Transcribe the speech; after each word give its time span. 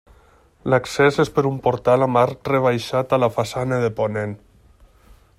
L'accés 0.73 1.19
és 1.23 1.29
per 1.35 1.43
un 1.49 1.59
portal 1.67 2.05
amb 2.05 2.19
arc 2.21 2.49
rebaixat 2.53 3.13
a 3.17 3.19
la 3.25 3.29
façana 3.35 3.79
de 3.85 3.95
ponent. 4.01 4.35